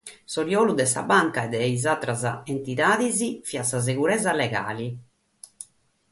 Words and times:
S'oriolu 0.33 0.73
de 0.77 0.85
sa 0.91 1.01
banca 1.09 1.41
e 1.47 1.51
de 1.51 1.59
sas 1.65 1.85
àteras 1.91 2.23
entidades 2.53 3.19
fiat 3.51 3.69
sa 3.73 3.83
seguresa 3.89 4.33
legale. 4.41 4.89